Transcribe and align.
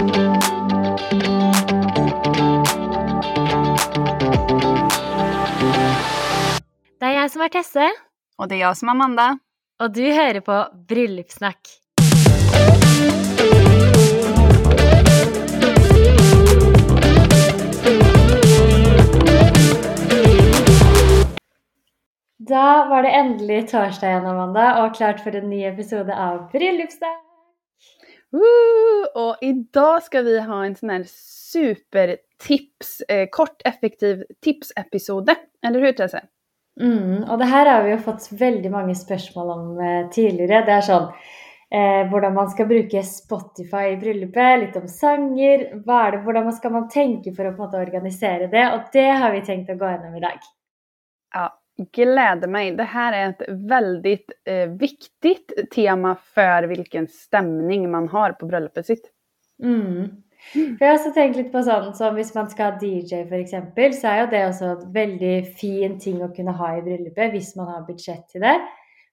Det 0.00 0.06
er 7.08 7.16
jeg 7.18 7.30
som 7.32 7.42
er 7.44 7.52
Tesse, 7.52 7.88
Og 8.38 8.48
det 8.48 8.56
er 8.56 8.62
jeg 8.62 8.76
som 8.80 8.88
er 8.88 8.96
Amanda. 8.96 9.28
og 9.80 9.94
du 9.94 10.00
hører 10.00 10.40
på 10.40 10.56
Bryllupssnakk. 10.88 11.68
Da 22.50 22.88
var 22.88 23.02
det 23.02 23.12
endelig 23.14 23.68
torsdag 23.70 24.08
igjen, 24.08 24.26
Amanda, 24.26 24.82
og 24.82 24.94
klart 24.96 25.20
for 25.20 25.36
en 25.36 25.50
ny 25.52 25.64
episode 25.68 26.12
av 26.12 26.46
Bryllupssnakk. 26.52 27.29
Woo! 28.30 29.06
Og 29.18 29.42
i 29.42 29.52
dag 29.74 30.02
skal 30.06 30.26
vi 30.26 30.36
ha 30.46 30.60
en 30.64 30.76
sånn 30.78 30.92
her 30.94 31.06
supertips, 31.10 33.00
eh, 33.08 33.26
kort, 33.32 33.58
effektiv 33.66 34.22
tipsepisode. 34.44 35.34
Eller 35.66 35.86
hur, 35.86 35.96
Tesse? 35.98 36.22
Mm, 36.80 37.26
og 37.28 37.38
det 37.40 37.50
her 37.50 37.68
har 37.68 37.82
vi 37.84 37.92
jo 37.92 38.00
fått 38.04 38.30
veldig 38.32 38.70
mange 38.72 38.94
spørsmål 38.96 39.54
om 39.56 39.80
eh, 39.82 40.02
tidligere. 40.14 40.62
Det 40.66 40.76
er 40.76 40.86
sånn 40.86 41.08
eh, 41.10 42.06
hvordan 42.12 42.36
man 42.38 42.52
skal 42.52 42.70
bruke 42.70 43.02
Spotify 43.04 43.90
i 43.90 43.98
bryllupet, 44.00 44.62
litt 44.62 44.78
om 44.80 44.86
sanger. 44.88 45.66
Hva 45.84 46.04
er 46.06 46.16
det, 46.16 46.22
hvordan 46.24 46.52
skal 46.56 46.76
man 46.78 46.88
tenke 46.92 47.34
for 47.34 47.48
å 47.48 47.52
på 47.52 47.58
en 47.58 47.66
måte 47.66 47.82
organisere 47.82 48.48
det? 48.52 48.66
Og 48.76 48.88
det 48.94 49.10
har 49.10 49.34
vi 49.34 49.42
tenkt 49.46 49.74
å 49.74 49.78
gå 49.80 49.90
gjennom 49.90 50.16
i 50.16 50.24
dag. 50.24 50.48
Ja, 51.34 51.48
gläder 51.92 52.48
meg. 52.48 52.76
Det 52.76 52.84
här 52.84 53.12
er 53.12 53.28
et 53.28 53.42
veldig 53.48 54.18
eh, 54.44 54.68
viktig 54.68 55.36
tema 55.74 56.16
for 56.34 56.66
hvilken 56.66 57.08
stemning 57.08 57.90
man 57.90 58.08
har 58.08 58.32
på 58.32 58.46
bryllupet 58.46 58.86
sitt. 58.86 59.10
Mm. 59.62 60.22
For 60.52 60.80
jeg 60.80 60.88
har 60.88 60.98
også 60.98 61.12
tenkt 61.14 61.36
litt 61.36 61.50
på 61.52 61.62
sånn 61.62 61.90
som 61.94 62.14
hvis 62.16 62.32
man 62.34 62.48
skal 62.50 62.72
ha 62.72 62.78
DJ 62.80 63.24
f.eks., 63.26 64.00
så 64.00 64.12
er 64.12 64.20
jo 64.22 64.28
det 64.32 64.44
også 64.48 64.68
en 64.70 64.92
veldig 64.94 65.34
fin 65.60 65.98
ting 66.00 66.22
å 66.24 66.30
kunne 66.34 66.54
ha 66.56 66.70
i 66.76 66.84
bryllupet 66.84 67.34
hvis 67.34 67.52
man 67.58 67.68
har 67.74 67.84
budsjett 67.88 68.24
til 68.32 68.46
det. 68.46 68.56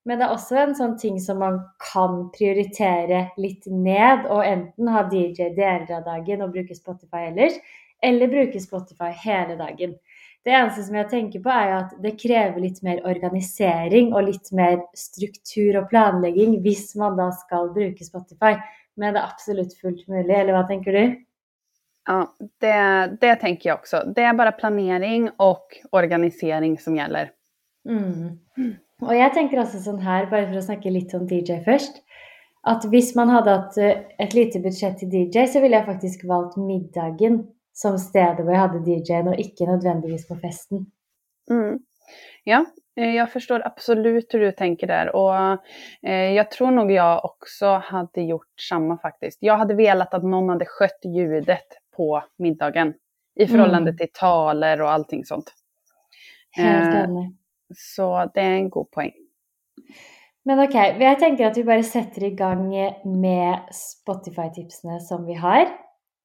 Men 0.07 0.21
det 0.21 0.27
er 0.27 0.33
også 0.37 0.55
en 0.61 0.75
sånn 0.75 0.95
ting 0.99 1.17
som 1.19 1.41
man 1.43 1.59
kan 1.83 2.29
prioritere 2.31 3.25
litt 3.35 3.65
ned, 3.67 4.23
og 4.31 4.45
enten 4.47 4.87
ha 4.93 5.03
DJ 5.11 5.49
deler 5.57 5.89
av 5.97 6.05
dagen 6.05 6.45
og 6.45 6.53
bruke 6.55 6.77
Spotify 6.77 7.25
ellers, 7.27 7.57
eller 7.99 8.31
bruke 8.31 8.61
Spotify 8.63 9.11
hele 9.25 9.57
dagen. 9.59 9.97
Det 10.47 10.53
eneste 10.55 10.85
som 10.85 10.95
jeg 10.95 11.09
tenker 11.11 11.41
på, 11.43 11.51
er 11.51 11.73
at 11.75 11.95
det 11.99 12.13
krever 12.21 12.61
litt 12.63 12.77
mer 12.85 13.01
organisering 13.09 14.13
og 14.15 14.29
litt 14.29 14.47
mer 14.55 14.77
struktur 14.95 15.81
og 15.81 15.89
planlegging 15.91 16.61
hvis 16.63 16.93
man 16.95 17.17
da 17.19 17.25
skal 17.35 17.67
bruke 17.75 18.07
Spotify. 18.07 18.53
Men 18.95 19.11
det 19.11 19.19
er 19.19 19.27
absolutt 19.27 19.75
fullt 19.75 20.05
mulig, 20.07 20.31
eller 20.31 20.55
hva 20.55 20.63
tenker 20.69 20.95
du? 20.95 21.17
Ja, 22.07 22.21
det, 22.63 22.77
det 23.19 23.33
tenker 23.41 23.69
jeg 23.69 23.75
også. 23.75 24.05
Det 24.15 24.23
er 24.23 24.39
bare 24.39 24.55
planering 24.55 25.27
og 25.43 25.75
organisering 25.91 26.79
som 26.79 26.95
gjelder. 26.95 27.33
Mm. 27.83 28.39
Og 29.03 29.13
jeg 29.17 29.33
tenker 29.35 29.59
også 29.65 29.83
sånn 29.83 29.99
her, 30.05 30.29
bare 30.31 30.47
for 30.47 30.61
å 30.61 30.65
snakke 30.69 30.95
litt 30.95 31.11
om 31.17 31.27
DJ 31.27 31.59
først, 31.67 31.99
at 32.67 32.87
hvis 32.87 33.11
man 33.19 33.35
hadde 33.35 33.51
hatt 33.51 33.77
eh, 33.83 33.99
et 34.23 34.33
lite 34.35 34.63
budsjett 34.63 34.95
til 35.03 35.11
DJ, 35.11 35.43
så 35.51 35.59
ville 35.59 35.75
jeg 35.75 35.91
faktisk 35.91 36.23
valgt 36.31 36.55
middagen 36.59 37.43
som 37.77 37.97
stedet 38.01 38.41
hvor 38.41 38.55
jeg 38.55 38.63
hadde 38.63 38.83
DJ-en, 38.85 39.31
og 39.33 39.41
ikke 39.41 39.69
nødvendigvis 39.69 40.25
på 40.29 40.37
festen. 40.41 40.87
Mm. 41.51 41.77
Ja, 42.47 42.63
jeg 42.97 43.27
forstår 43.29 43.61
absolutt 43.67 43.99
absolut 44.07 44.33
hur 44.33 44.45
du 44.47 44.51
tenker 44.57 44.89
der. 44.89 45.11
Og 45.15 45.59
jeg 46.07 46.45
tror 46.49 46.71
nok 46.73 46.89
jeg 46.89 47.19
også 47.27 47.73
hadde 47.91 48.23
gjort 48.29 48.63
samme, 48.69 48.97
faktisk. 49.03 49.37
Jeg 49.45 49.59
hadde 49.59 49.77
velat 49.77 50.15
at 50.15 50.25
noen 50.25 50.53
hadde 50.55 50.69
skött 50.71 51.05
ljudet 51.05 51.77
på 51.95 52.09
middagen 52.39 52.95
i 53.37 53.47
förhållande 53.47 53.91
Mm. 53.91 53.97
till 53.97 54.11
taler 54.13 54.81
og 54.81 54.89
allting 54.91 55.25
sånt. 55.25 55.53
Helt 56.51 56.93
Eh. 56.93 57.29
Så 57.75 58.31
det 58.33 58.41
er 58.41 58.57
en 58.57 58.69
god 58.69 58.91
poeng. 58.91 59.11
Men 60.45 60.59
ok, 60.59 60.73
jeg 60.99 61.19
tenker 61.19 61.47
at 61.47 61.57
vi 61.57 61.63
bare 61.63 61.83
setter 61.83 62.23
i 62.23 62.35
gang 62.35 62.69
med 63.03 63.59
Spotify-tipsene 63.71 64.99
som 64.99 65.25
vi 65.25 65.33
har. 65.33 65.67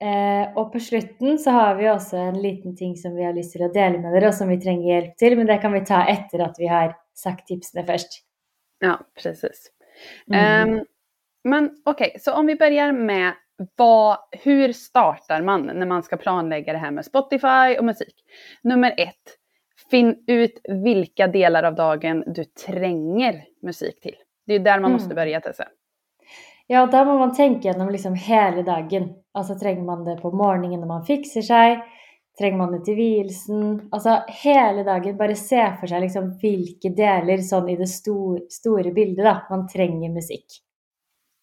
Eh, 0.03 0.49
og 0.59 0.73
på 0.73 0.81
slutten 0.83 1.39
så 1.39 1.51
har 1.55 1.77
vi 1.79 1.87
også 1.91 2.17
en 2.19 2.41
liten 2.43 2.77
ting 2.77 2.97
som 2.99 3.15
vi 3.15 3.23
har 3.23 3.37
lyst 3.37 3.53
til 3.55 3.63
å 3.63 3.73
dele 3.73 4.01
med 4.03 4.15
dere, 4.17 4.33
og 4.33 4.35
som 4.35 4.49
vi 4.51 4.59
trenger 4.61 4.89
hjelp 4.89 5.13
til, 5.21 5.37
men 5.39 5.47
det 5.47 5.61
kan 5.63 5.73
vi 5.77 5.85
ta 5.87 6.01
etter 6.11 6.43
at 6.43 6.59
vi 6.59 6.67
har 6.67 6.97
sagt 7.15 7.47
tipsene 7.47 7.85
først. 7.87 8.19
Ja, 8.83 8.97
precis. 9.23 9.69
Mm. 10.33 10.73
Um, 10.73 10.85
men 11.45 11.71
okej, 11.85 12.17
så 12.21 12.35
om 12.35 12.47
vi 12.47 12.57
börjar 12.57 12.93
med 12.93 13.33
vad, 13.77 14.19
hur 14.43 14.73
startar 14.73 15.43
man 15.43 15.67
när 15.67 15.87
man 15.87 16.03
ska 16.03 16.17
planlägga 16.17 16.73
det 16.73 16.79
här 16.79 16.91
med 16.91 17.05
Spotify 17.05 17.77
och 17.79 17.85
musik? 17.85 18.15
Nummer 18.63 18.95
ett, 18.97 19.39
finn 19.91 20.25
ut 20.27 20.61
vilka 20.69 21.27
delar 21.27 21.63
av 21.63 21.75
dagen 21.75 22.25
du 22.27 22.45
tränger 22.45 23.45
musik 23.63 24.01
till. 24.01 24.17
Det 24.47 24.55
är 24.55 24.59
där 24.59 24.81
man 24.81 24.91
Mm. 24.91 24.93
måste 24.93 25.15
börja 25.15 25.41
Tesse. 25.41 25.69
Ja, 26.73 26.87
da 26.89 27.03
må 27.05 27.19
man 27.21 27.35
tenke 27.37 27.69
gjennom 27.69 27.91
liksom 27.93 28.15
hele 28.17 28.63
dagen. 28.65 29.11
Altså 29.37 29.59
trenger 29.61 29.85
man 29.85 30.07
det 30.07 30.15
på 30.23 30.31
morgenen 30.33 30.81
når 30.81 30.89
man 30.89 31.03
fikser 31.05 31.45
seg? 31.45 31.83
Trenger 32.39 32.63
man 32.63 32.73
det 32.73 32.81
til 32.87 32.97
vielsen? 32.97 33.67
Altså 33.93 34.15
hele 34.41 34.85
dagen 34.87 35.19
bare 35.19 35.37
se 35.37 35.61
for 35.81 35.91
seg 35.91 36.07
liksom 36.07 36.31
hvilke 36.41 36.95
deler 36.97 37.43
sånn 37.45 37.69
i 37.69 37.77
det 37.77 37.91
store, 37.93 38.47
store 38.49 38.95
bildet 38.97 39.21
da, 39.27 39.35
man 39.53 39.67
trenger 39.69 40.15
musikk. 40.15 40.63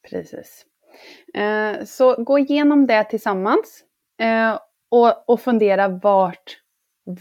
Precis. 0.09 0.63
Eh, 1.33 1.85
så 1.85 2.09
gå 2.25 2.39
gjennom 2.49 2.87
det 2.89 3.21
sammen 3.21 3.61
eh, 4.17 4.55
og, 4.89 5.09
og 5.29 5.37
fundere 5.43 5.91
vart, 6.01 6.57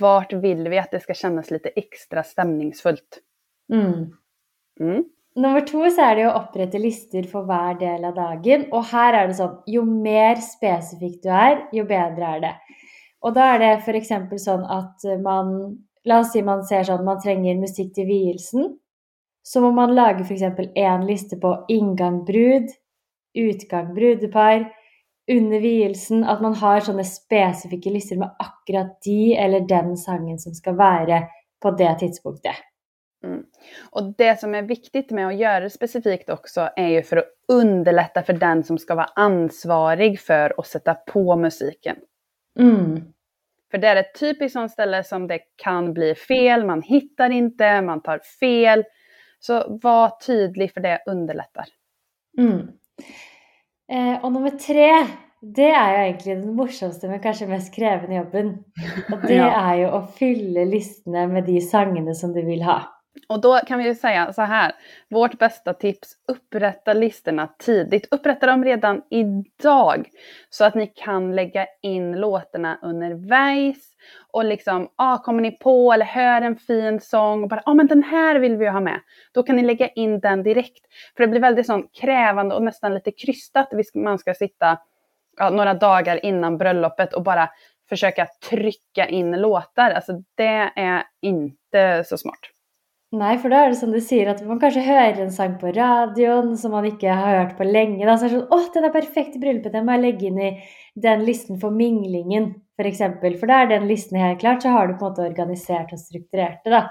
vart 0.00 0.32
vil 0.32 0.64
vi 0.72 0.80
at 0.80 0.97
det 0.97 1.02
skal 1.04 1.20
kjennes 1.26 1.52
litt 1.52 1.68
ekstra 1.74 2.24
stemningsfullt. 2.24 3.20
Mm. 3.68 4.16
Mm. 4.80 5.04
Nummer 5.38 5.62
to 5.62 5.84
så 5.87 6.09
er 6.09 6.16
det 6.19 6.25
å 6.26 6.34
opprette 6.34 6.81
lister 6.82 7.26
for 7.31 7.47
hver 7.47 7.76
del 7.78 8.06
av 8.09 8.16
dagen. 8.16 8.65
Og 8.75 8.88
her 8.91 9.15
er 9.15 9.28
det 9.28 9.37
sånn 9.38 9.59
jo 9.71 9.84
mer 9.87 10.41
spesifikk 10.43 11.21
du 11.22 11.28
er, 11.31 11.60
jo 11.76 11.84
bedre 11.87 12.32
er 12.37 12.41
det. 12.43 12.54
Og 13.22 13.34
da 13.37 13.53
er 13.54 13.62
det 13.62 13.71
f.eks. 13.84 14.10
sånn 14.43 14.65
at 14.66 15.06
man 15.22 15.53
La 16.09 16.21
oss 16.22 16.31
si 16.32 16.41
man 16.41 16.62
ser 16.65 16.87
sånn 16.88 17.04
man 17.04 17.19
trenger 17.21 17.59
musikk 17.60 17.91
til 17.97 18.06
vielsen. 18.09 18.69
Så 19.44 19.60
må 19.60 19.72
man 19.77 19.94
lage 19.97 20.25
f.eks. 20.25 20.44
én 20.78 21.04
liste 21.09 21.37
på 21.41 21.50
inngang 21.75 22.22
brud, 22.25 22.71
utgang 23.37 23.91
brudepar, 23.97 24.69
under 25.28 25.60
vielsen. 25.60 26.25
At 26.25 26.41
man 26.41 26.56
har 26.62 26.81
sånne 26.87 27.04
spesifikke 27.04 27.93
lister 27.93 28.21
med 28.22 28.32
akkurat 28.41 28.97
de 29.04 29.37
eller 29.37 29.69
den 29.69 29.94
sangen 30.00 30.41
som 30.41 30.56
skal 30.56 30.78
være 30.81 31.27
på 31.60 31.75
det 31.77 31.93
tidspunktet. 32.00 32.67
Mm. 33.24 33.44
Och 33.90 34.14
det 34.18 34.40
som 34.40 34.54
är 34.54 34.62
viktigt 34.62 35.10
med 35.10 35.26
att 35.26 35.36
göra 35.36 35.60
det 35.60 35.70
specifikt 35.70 36.30
också 36.30 36.68
är 36.76 36.88
ju 36.88 37.02
för 37.02 37.16
att 37.16 37.24
underlätta 37.48 38.22
för 38.22 38.32
den 38.32 38.64
som 38.64 38.78
ska 38.78 38.94
vara 38.94 39.10
ansvarig 39.14 40.20
för 40.20 40.54
att 40.60 40.66
sätta 40.66 40.94
på 40.94 41.36
musiken. 41.36 41.96
Mm. 42.58 43.02
För 43.70 43.78
det 43.78 43.88
är 43.88 43.96
ett 43.96 44.20
typiskt 44.20 44.52
sånt 44.52 44.72
ställe 44.72 45.04
som 45.04 45.26
det 45.26 45.38
kan 45.56 45.94
bli 45.94 46.14
fel, 46.14 46.66
man 46.66 46.82
hittar 46.82 47.30
inte, 47.30 47.82
man 47.82 48.02
tar 48.02 48.18
fel. 48.18 48.84
Så 49.40 49.78
var 49.82 50.10
tydlig 50.26 50.72
för 50.72 50.80
det 50.80 51.02
underlättar. 51.06 51.64
Mm. 52.38 52.68
Eh, 53.92 54.24
og 54.24 54.32
nummer 54.32 54.50
tre, 54.50 55.06
det 55.40 55.70
er 55.70 55.92
jo 55.92 56.00
egentlig 56.02 56.34
den 56.36 56.56
morsomste, 56.56 57.08
men 57.08 57.22
kanskje 57.22 57.46
mest 57.48 57.70
krevende 57.74 58.18
jobben. 58.18 58.50
Og 59.12 59.22
det 59.22 59.38
er 59.38 59.74
jo 59.82 59.92
å 59.96 60.00
fylle 60.18 60.66
listene 60.68 61.26
med 61.30 61.46
de 61.46 61.60
sangene 61.64 62.14
som 62.18 62.34
du 62.34 62.42
vil 62.46 62.64
ha. 62.66 62.80
Och 63.28 63.41
då 63.41 63.58
kan 63.66 63.78
vi 63.78 63.84
ju 63.84 63.94
säga 63.94 64.32
så 64.32 64.42
här, 64.42 64.72
vårt 65.10 65.38
bästa 65.38 65.74
tips, 65.74 66.12
upprätta 66.28 66.92
listorna 66.92 67.48
tidigt. 67.58 68.08
Upprätta 68.10 68.46
dem 68.46 68.64
redan 68.64 69.03
idag 69.10 70.09
så 70.50 70.65
att 70.65 70.74
ni 70.74 70.86
kan 70.86 71.36
lägga 71.36 71.66
in 71.83 72.21
låtarna 72.21 72.78
underveis. 72.83 73.94
Och 74.33 74.44
liksom, 74.44 74.88
ah, 74.97 75.18
kommer 75.18 75.42
ni 75.42 75.50
på 75.50 75.92
eller 75.92 76.06
hör 76.06 76.42
en 76.42 76.56
fin 76.56 77.00
sång 77.00 77.42
och 77.42 77.48
bara, 77.48 77.62
ja 77.66 77.72
ah, 77.72 77.74
men 77.74 77.86
den 77.86 78.03
här 78.03 78.38
vill 78.38 78.56
vi 78.56 78.65
ju 78.65 78.71
ha 78.71 78.80
med. 78.80 79.00
Då 79.33 79.42
kan 79.42 79.56
ni 79.56 79.62
lägga 79.62 79.88
in 79.88 80.21
den 80.21 80.42
direkt. 80.42 80.86
För 81.16 81.24
det 81.24 81.28
blir 81.28 81.41
väldigt 81.41 81.66
sån 81.66 81.88
krävande 82.00 82.54
och 82.54 82.62
nästan 82.62 82.94
lite 82.94 83.10
krystat. 83.10 83.68
Man 83.94 84.18
ska 84.18 84.34
sitta 84.34 84.78
ja, 85.36 85.50
några 85.50 85.74
dagar 85.74 86.24
innan 86.24 86.59
bröllopet 86.59 87.15
och 87.15 87.22
bara 87.22 87.50
försöka 87.88 88.27
trycka 88.50 89.06
in 89.09 89.33
låtar. 89.33 89.91
Alltså 89.91 90.12
det 90.34 90.72
är 90.77 91.04
inte 91.22 92.04
så 92.06 92.18
smart. 92.18 92.58
Nei, 93.16 93.39
for 93.41 93.49
da 93.49 93.63
er 93.65 93.71
det 93.72 93.78
som 93.78 93.93
du 93.93 94.03
sier, 94.05 94.28
at 94.28 94.43
man 94.45 94.59
kanskje 94.60 94.83
hører 94.84 95.22
en 95.22 95.31
sang 95.33 95.55
på 95.60 95.71
radioen 95.72 96.51
som 96.60 96.75
man 96.77 96.84
ikke 96.84 97.09
har 97.09 97.39
hørt 97.39 97.55
på 97.57 97.65
lenge. 97.65 98.05
Da 98.05 98.19
så 98.21 98.27
er 98.27 98.34
det 98.34 98.41
sånn 98.43 98.53
Å, 98.53 98.59
den 98.75 98.84
er 98.84 98.93
perfekt 98.93 99.39
i 99.39 99.41
bryllupet, 99.41 99.72
den 99.72 99.87
må 99.87 99.97
jeg 99.97 100.05
legge 100.05 100.28
inn 100.28 100.41
i 100.45 100.51
den 101.09 101.25
listen 101.25 101.57
for 101.63 101.72
minglingen, 101.72 102.51
f.eks. 102.77 103.01
For, 103.22 103.39
for 103.41 103.49
da 103.49 103.63
er 103.63 103.72
den 103.72 103.89
listen 103.89 104.21
helt 104.21 104.43
klart, 104.45 104.60
så 104.60 104.75
har 104.77 104.91
du 104.91 104.99
på 104.99 105.09
en 105.09 105.15
måte 105.15 105.25
organisert 105.25 105.95
og 105.97 106.03
strukturert 106.03 106.60
det, 106.69 106.75
da. 106.77 106.84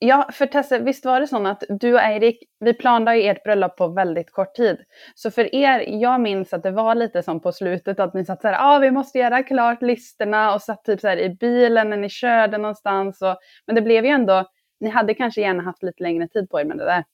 Ja, 0.00 0.22
for 0.32 0.46
Tesse, 0.46 0.78
visst 0.86 1.04
var 1.04 1.20
det 1.20 1.28
sånn 1.28 1.46
at 1.50 1.64
du 1.68 1.88
og 1.90 2.00
Eirik, 2.00 2.44
vi 2.64 2.72
planlade 2.78 3.18
jo 3.18 3.32
ert 3.32 3.42
bryllup 3.44 3.74
på 3.76 3.88
veldig 3.96 4.22
kort 4.30 4.52
tid. 4.56 4.84
Så 5.18 5.32
for 5.34 5.50
er, 5.50 5.82
jeg 5.90 6.22
minns 6.22 6.54
at 6.54 6.62
det 6.64 6.72
var 6.76 6.94
litt 6.96 7.18
sånn 7.26 7.40
på 7.42 7.50
slutet 7.52 7.98
at 8.00 8.14
ni 8.14 8.22
satt 8.24 8.46
sånn 8.46 8.56
ah, 8.56 8.76
vi 8.78 8.92
måste 8.94 9.18
gjøre 9.18 9.42
klart 9.48 9.82
listene, 9.82 10.44
og 10.54 10.62
satt 10.62 10.84
typ 10.86 11.02
så 11.02 11.18
i 11.18 11.32
bilen 11.34 11.90
når 11.90 12.00
ni 12.04 12.12
kjørte 12.14 12.62
någonstans. 12.62 13.18
sted. 13.18 13.50
men 13.66 13.76
det 13.76 13.84
ble 13.88 13.98
jo 13.98 14.14
ändå, 14.14 14.38
ni 14.80 14.90
hade 14.90 15.14
kanske 15.14 15.40
gärna 15.40 15.62
haft 15.62 15.82
lite 15.82 16.02
längre 16.02 16.28
tid 16.28 16.50
på 16.50 16.60
er 16.60 16.64
med 16.64 16.78
det 16.78 16.84
där. 16.84 17.04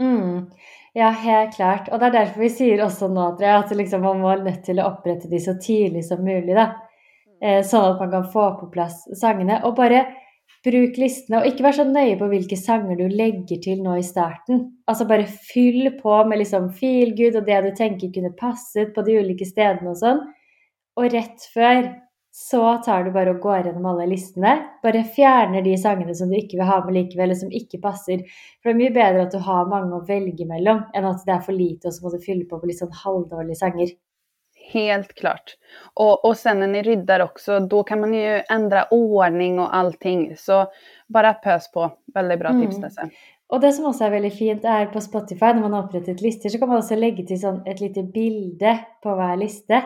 Mm. 0.00 0.50
Ja, 0.92 1.08
helt 1.08 1.56
klart. 1.56 1.88
Og 1.88 2.00
det 2.00 2.06
er 2.06 2.16
derfor 2.18 2.40
vi 2.40 2.50
sier 2.50 2.82
også 2.84 3.08
nå 3.08 3.28
at 3.40 3.70
liksom, 3.76 4.02
man 4.02 4.20
må 4.20 4.34
nødt 4.36 4.64
til 4.64 4.80
å 4.80 4.88
opprette 4.90 5.30
de 5.30 5.40
så 5.40 5.54
tidlig 5.60 6.04
som 6.04 6.24
mulig. 6.24 6.54
da. 6.56 6.72
Eh, 7.42 7.62
sånn 7.66 7.94
at 7.94 8.00
man 8.00 8.10
kan 8.10 8.26
få 8.32 8.50
på 8.60 8.68
plass 8.74 9.02
sangene. 9.18 9.62
Og 9.66 9.76
bare 9.76 10.04
bruk 10.62 10.98
listene, 11.00 11.40
og 11.40 11.48
ikke 11.48 11.64
vær 11.66 11.74
så 11.74 11.86
nøye 11.88 12.18
på 12.20 12.28
hvilke 12.30 12.58
sanger 12.58 13.00
du 13.00 13.08
legger 13.10 13.58
til 13.64 13.80
nå 13.82 13.96
i 13.98 14.06
starten. 14.06 14.62
Altså 14.86 15.08
bare 15.10 15.26
fyll 15.26 15.90
på 15.98 16.20
med 16.28 16.42
liksom 16.42 16.70
feel 16.76 17.16
good 17.18 17.40
og 17.40 17.48
det 17.48 17.58
du 17.64 17.72
tenker 17.78 18.12
kunne 18.14 18.34
passet 18.38 18.92
på 18.94 19.02
de 19.06 19.18
ulike 19.18 19.48
stedene 19.48 19.90
og 19.90 19.98
sånn. 19.98 20.22
Og 21.00 21.08
rett 21.14 21.48
før 21.54 21.88
så 22.32 22.78
tar 22.84 23.04
du 23.04 23.10
bare 23.12 23.34
og 23.34 23.42
går 23.44 23.66
gjennom 23.68 23.90
alle 23.90 24.06
listene. 24.08 24.54
Bare 24.82 25.02
fjerner 25.16 25.64
de 25.64 25.74
sangene 25.80 26.14
som 26.16 26.30
du 26.32 26.38
ikke 26.38 26.56
vil 26.56 26.68
ha 26.68 26.78
med 26.86 26.96
likevel, 26.96 27.26
eller 27.26 27.36
som 27.36 27.52
ikke 27.52 27.82
passer. 27.82 28.22
For 28.62 28.70
det 28.70 28.72
er 28.72 28.78
mye 28.78 28.94
bedre 28.94 29.26
at 29.26 29.34
du 29.34 29.42
har 29.44 29.68
mange 29.68 29.98
å 29.98 30.06
velge 30.08 30.46
mellom, 30.48 30.80
enn 30.96 31.08
at 31.10 31.26
det 31.26 31.34
er 31.36 31.44
for 31.44 31.56
lite, 31.56 31.90
og 31.90 31.92
så 31.92 32.06
må 32.06 32.14
du 32.14 32.24
fylle 32.24 32.48
på 32.48 32.60
med 32.62 32.72
litt 32.72 32.80
sånn 32.80 33.02
halvdårlige 33.02 33.60
sanger. 33.60 33.92
Helt 34.72 35.14
klart. 35.14 35.56
Och, 35.94 36.24
och 36.24 36.36
sen 36.36 36.60
när 36.60 36.66
ni 36.66 36.82
rydder 36.82 37.22
också, 37.22 37.60
då 37.60 37.82
kan 37.82 38.00
man 38.00 38.14
ju 38.14 38.42
ändra 38.48 38.84
ordning 38.90 39.58
och 39.58 39.76
allting. 39.76 40.36
Så 40.36 40.66
bare 41.08 41.34
pøs 41.34 41.72
på. 41.72 41.90
Veldig 42.14 42.38
bra 42.38 42.52
tips. 42.52 42.76
Mm. 42.76 43.10
Og 43.52 43.60
det 43.60 43.72
som 43.76 43.90
også 43.90 44.06
er 44.06 44.14
veldig 44.14 44.30
fint, 44.32 44.64
er 44.64 44.86
på 44.92 45.00
Spotify, 45.04 45.50
når 45.52 45.66
man 45.66 45.74
har 45.76 45.82
opprettet 45.84 46.22
lister, 46.24 46.48
så 46.48 46.58
kan 46.58 46.70
man 46.70 46.80
også 46.80 46.96
legge 46.96 47.26
til 47.28 47.36
sånn 47.40 47.60
et 47.68 47.82
lite 47.84 48.06
bilde 48.14 48.78
på 49.04 49.16
hver 49.18 49.36
liste. 49.36 49.82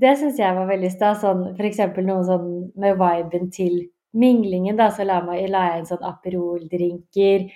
Det 0.00 0.16
syns 0.18 0.40
jeg 0.40 0.56
var 0.56 0.66
veldig 0.68 0.90
stas. 0.92 1.22
Sånn, 1.22 1.46
F.eks. 1.54 1.80
noe 2.02 2.24
sånn 2.26 2.50
med 2.80 2.98
viben 3.00 3.50
til 3.54 3.84
minglingen, 4.14 4.76
da, 4.78 4.90
så 4.94 5.06
la, 5.06 5.20
jeg 5.34 5.80
inn 5.80 5.88
sånn 5.88 6.04
Aperol-drinker. 6.06 7.48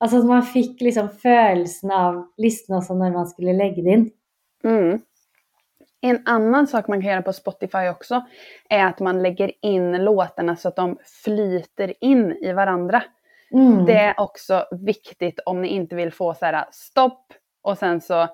Altså 0.00 0.20
man 0.28 0.44
fikk 0.44 0.82
liksom 0.84 1.08
følelsen 1.22 1.92
av 1.92 2.22
listen 2.40 2.76
også 2.76 2.96
når 2.96 3.14
man 3.14 3.28
skulle 3.28 3.56
legge 3.56 3.84
det 3.84 3.94
inn. 3.96 4.08
Mm. 4.66 5.02
En 6.06 6.18
annen 6.28 6.68
sak 6.68 6.88
man 6.92 7.00
kan 7.00 7.14
gjøre 7.14 7.26
på 7.26 7.36
Spotify 7.36 7.88
også, 7.90 8.20
er 8.70 8.84
at 8.90 9.00
man 9.04 9.22
legger 9.24 9.54
inn 9.64 9.96
låtene 10.04 10.56
så 10.60 10.70
at 10.70 10.80
de 10.80 11.12
flyter 11.24 11.94
inn 12.04 12.28
i 12.36 12.52
hverandre. 12.52 13.00
Mm. 13.54 13.84
Det 13.88 13.96
er 14.10 14.20
også 14.20 14.66
viktig 14.84 15.32
om 15.48 15.62
ni 15.62 15.72
ikke 15.78 15.96
vil 15.96 16.12
få 16.12 16.34
så 16.34 16.50
här 16.50 16.64
stopp 16.74 17.36
og 17.66 17.78
sen 17.78 18.00
så 18.00 18.26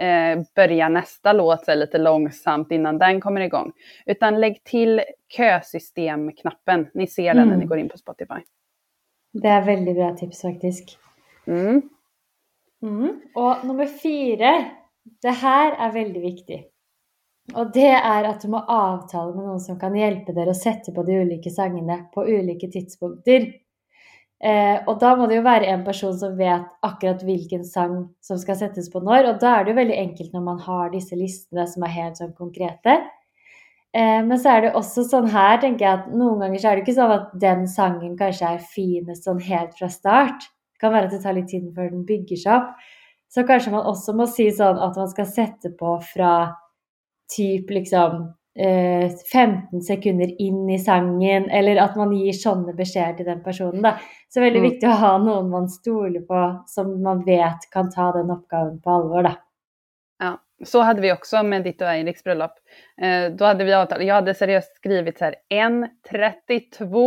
eh, 0.00 0.42
börjar 0.54 0.88
nästa 0.88 1.32
låt 1.32 1.64
så 1.64 1.74
lite 1.74 1.98
långsamt 1.98 2.72
innan 2.72 2.98
den 2.98 3.20
kommer 3.20 3.40
igång. 3.40 3.72
Utan 4.06 4.40
lägg 4.40 4.64
till 4.64 5.00
kösystemknappen. 5.36 6.86
Ni 6.94 7.06
ser 7.06 7.34
den 7.34 7.36
mm. 7.36 7.48
när 7.48 7.56
ni 7.56 7.62
mm. 7.64 7.68
går 7.68 7.78
in 7.78 7.88
på 7.88 7.98
Spotify. 7.98 8.40
Det 9.32 9.48
är 9.48 9.64
väldigt 9.64 9.96
bra 9.96 10.16
tips 10.16 10.42
faktiskt. 10.42 10.98
Mm. 11.46 11.82
Mm. 12.82 13.20
Och 13.34 13.64
nummer 13.64 13.86
fyra. 13.86 14.64
Det 15.22 15.30
här 15.30 15.88
är 15.88 15.92
väldigt 15.92 16.22
viktigt. 16.22 16.66
Og 17.54 17.72
det 17.74 17.88
er 17.88 18.28
at 18.28 18.42
du 18.42 18.48
må 18.48 18.60
avtale 18.68 19.34
med 19.34 19.46
noen 19.46 19.62
som 19.62 19.78
kan 19.80 19.96
hjelpe 19.96 20.34
dere 20.36 20.52
å 20.54 20.58
sette 20.58 20.92
på 20.94 21.02
de 21.02 21.16
ulike 21.24 21.50
sangene 21.50 22.04
på 22.14 22.26
ulike 22.28 22.70
tidspunkter. 22.70 23.48
Eh, 24.40 24.78
og 24.88 24.96
da 25.02 25.12
må 25.18 25.26
det 25.28 25.36
jo 25.36 25.44
være 25.44 25.68
en 25.68 25.82
person 25.84 26.14
som 26.16 26.38
vet 26.38 26.68
akkurat 26.86 27.20
hvilken 27.26 27.64
sang 27.68 27.96
som 28.24 28.38
skal 28.40 28.56
settes 28.56 28.88
på 28.92 29.02
når. 29.04 29.34
Og 29.34 29.40
da 29.42 29.58
er 29.58 29.66
det 29.66 29.74
jo 29.74 29.80
veldig 29.80 29.98
enkelt 30.00 30.36
når 30.36 30.44
man 30.46 30.62
har 30.64 30.92
disse 30.94 31.18
listene 31.18 31.66
som 31.68 31.84
er 31.84 31.92
helt 31.96 32.20
sånn 32.20 32.32
konkrete. 32.38 32.96
Eh, 33.92 34.20
men 34.24 34.38
så 34.40 34.54
er 34.54 34.64
det 34.64 34.72
også 34.78 35.04
sånn 35.10 35.28
her, 35.32 35.58
tenker 35.60 35.84
jeg, 35.86 35.98
at 36.00 36.14
noen 36.14 36.40
ganger 36.44 36.62
så 36.62 36.70
er 36.70 36.78
det 36.78 36.86
ikke 36.86 36.96
sånn 36.96 37.14
at 37.18 37.36
den 37.42 37.66
sangen 37.68 38.16
kanskje 38.16 38.54
er 38.54 38.64
finest 38.72 39.28
sånn 39.28 39.42
helt 39.44 39.76
fra 39.76 39.90
start. 39.92 40.48
Det 40.72 40.84
kan 40.86 40.94
være 40.94 41.10
at 41.10 41.14
det 41.18 41.22
tar 41.26 41.36
litt 41.36 41.50
tid 41.52 41.68
før 41.76 41.92
den 41.92 42.08
bygger 42.08 42.40
seg 42.40 42.56
opp. 42.56 42.72
Så 43.30 43.44
kanskje 43.46 43.74
man 43.74 43.86
også 43.86 44.14
må 44.16 44.24
si 44.30 44.48
sånn 44.54 44.80
at 44.82 44.96
man 44.98 45.10
skal 45.10 45.28
sette 45.28 45.70
på 45.78 45.98
fra 46.14 46.32
typ 47.30 47.68
liksom 47.70 48.24
15 48.56 49.82
sekunder 49.86 50.42
inn 50.42 50.70
i 50.70 50.78
sangen, 50.78 51.46
eller 51.50 51.78
at 51.84 51.94
man 51.96 52.10
gir 52.16 52.34
sånne 52.34 52.74
beskjeder 52.76 53.20
til 53.20 53.28
den 53.30 53.44
personen. 53.44 53.84
Da. 53.84 53.94
Så 54.28 54.42
veldig 54.42 54.60
mm. 54.60 54.66
viktig 54.68 54.88
å 54.90 54.98
ha 55.00 55.12
noen 55.22 55.50
man 55.52 55.68
stoler 55.70 56.24
på, 56.26 56.40
som 56.68 56.96
man 57.02 57.22
vet 57.26 57.68
kan 57.72 57.90
ta 57.94 58.10
den 58.16 58.32
oppgaven 58.34 58.80
på 58.82 58.96
alvor. 58.96 59.28
Da. 59.28 59.36
Ja, 60.20 60.32
så 60.66 60.82
hadde 60.84 61.00
vi 61.04 61.12
også 61.14 61.44
med 61.46 61.64
ditt 61.64 61.80
og 61.80 61.92
Eiriks 61.92 62.26
bryllup. 62.26 62.58
Eh, 63.00 63.30
da 63.32 63.52
hadde 63.52 63.64
vi 63.64 63.72
avtalt 63.76 64.04
Jeg 64.04 64.12
hadde 64.12 64.36
seriøst 64.36 64.74
skrevet 64.82 65.22
her 65.24 65.38
1.32 65.70 67.06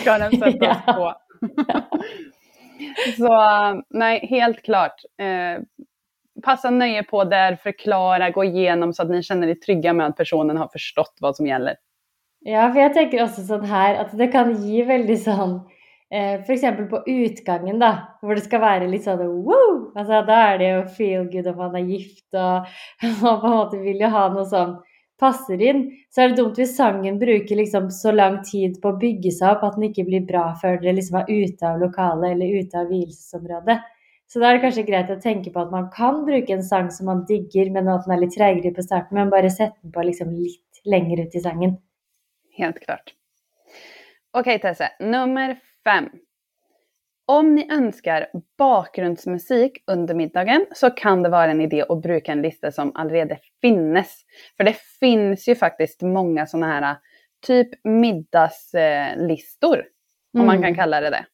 skal 0.00 0.24
den 0.24 0.56
ja. 0.62 0.78
på. 0.86 1.10
så 3.18 3.34
nei, 3.92 4.14
helt 4.30 4.62
klart. 4.64 5.04
Eh, 5.20 5.60
passa 6.44 6.70
nøye 6.72 7.02
på 7.08 7.24
der, 7.30 7.56
forklare, 7.62 8.32
gå 8.34 8.44
igjennom 8.48 8.92
så 8.94 9.04
at 9.04 9.12
ni 9.12 9.22
kjenner 9.24 9.50
dere 9.50 9.62
trygge 9.62 9.94
med 9.96 10.12
at 10.12 10.18
personen 10.18 10.58
har 10.60 10.72
forstått 10.72 11.16
hva 11.22 11.32
som 11.36 11.48
gjelder. 11.48 11.78
Ja, 12.46 12.68
for 12.68 12.78
jeg 12.78 12.94
tenker 12.94 13.24
også 13.24 13.46
sånn 13.46 13.66
her 13.66 13.96
at 14.02 14.12
det 14.18 14.28
kan 14.34 14.52
gi 14.62 14.84
veldig 14.86 15.16
sånn 15.18 15.56
eh, 16.14 16.36
F.eks. 16.42 16.66
på 16.90 17.00
utgangen, 17.10 17.80
da, 17.82 17.92
hvor 18.22 18.38
det 18.38 18.44
skal 18.44 18.62
være 18.62 18.90
litt 18.90 19.06
sånn 19.06 19.22
wow! 19.24 19.88
Altså, 19.96 20.20
da 20.28 20.42
er 20.52 20.60
det 20.60 20.68
jo 20.68 20.82
feel 20.98 21.24
good 21.32 21.48
om 21.50 21.58
man 21.64 21.78
er 21.80 21.88
gift, 21.88 22.28
og 22.34 22.68
man 23.22 23.40
på 23.42 23.50
en 23.50 23.56
måte 23.56 23.80
vil 23.82 24.04
jo 24.04 24.12
ha 24.12 24.28
noe 24.34 24.46
sånn 24.50 24.76
passer 25.20 25.62
inn. 25.64 25.86
Så 26.12 26.22
er 26.22 26.30
det 26.30 26.40
dumt 26.40 26.58
hvis 26.60 26.76
sangen 26.76 27.18
bruker 27.20 27.58
liksom 27.58 27.88
så 27.94 28.12
lang 28.14 28.42
tid 28.46 28.78
på 28.82 28.92
å 28.92 28.98
bygge 29.00 29.32
seg 29.32 29.54
opp 29.54 29.64
at 29.66 29.78
den 29.78 29.88
ikke 29.88 30.06
blir 30.08 30.26
bra 30.28 30.50
før 30.60 30.78
dere 30.82 30.98
liksom 30.98 31.22
er 31.22 31.30
ute 31.32 31.70
av 31.70 31.80
lokalet 31.82 32.34
eller 32.34 32.60
ute 32.60 32.82
av 32.82 32.92
vielsesområdet. 32.92 33.78
Så 34.26 34.42
da 34.42 34.48
er 34.48 34.56
det 34.56 34.64
kanskje 34.64 34.86
greit 34.88 35.10
å 35.12 35.20
tenke 35.22 35.52
på 35.54 35.62
at 35.62 35.70
man 35.70 35.86
kan 35.94 36.24
bruke 36.26 36.54
en 36.54 36.64
sang 36.66 36.90
som 36.90 37.06
man 37.10 37.22
digger, 37.28 37.70
men 37.74 37.88
at 37.92 38.06
den 38.06 38.16
er 38.16 38.24
litt 38.24 38.34
treigere 38.34 38.74
på 38.74 38.82
starten, 38.82 39.18
men 39.18 39.30
bare 39.30 39.52
sette 39.54 39.78
den 39.84 39.94
på 39.94 40.02
liksom 40.08 40.32
litt 40.34 40.80
lenger 40.86 41.22
ut 41.22 41.36
i 41.38 41.42
sangen. 41.44 41.76
Helt 42.58 42.80
klart. 42.82 43.14
Ok, 44.36 44.50
Tesse. 44.62 44.90
Nummer 45.00 45.54
fem. 45.86 46.10
Om 47.26 47.54
ni 47.56 47.64
ønsker 47.72 48.26
bakgrunnsmusikk 48.58 49.80
under 49.90 50.14
middagen, 50.14 50.66
så 50.74 50.90
kan 50.94 51.22
det 51.24 51.32
være 51.34 51.50
en 51.56 51.62
idé 51.64 51.82
å 51.82 51.96
bruke 51.98 52.32
en 52.32 52.42
liste 52.42 52.70
som 52.74 52.92
allerede 52.94 53.38
finnes. 53.62 54.12
For 54.54 54.64
det 54.68 54.76
finnes 55.02 55.46
jo 55.48 55.54
faktisk 55.58 56.02
mange 56.06 56.46
sånne 56.46 56.68
her 56.70 56.86
typ 57.46 57.74
middagslistor, 57.86 59.82
om 60.34 60.40
mm. 60.42 60.46
man 60.46 60.62
kan 60.66 60.74
kalle 60.78 61.00
det 61.06 61.10
det. 61.14 61.24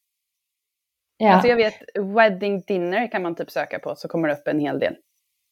Ja. 1.22 1.34
Alltså 1.34 1.48
jag 1.48 1.56
vet, 1.56 1.74
wedding 1.94 2.60
dinner 2.60 3.06
kan 3.06 3.22
man 3.22 3.34
typ 3.34 3.50
søke 3.50 3.78
på, 3.78 3.94
så 3.94 4.08
kommer 4.08 4.28
det 4.28 4.34
opp 4.34 4.48
en 4.48 4.60
hel 4.60 4.78
del. 4.78 4.96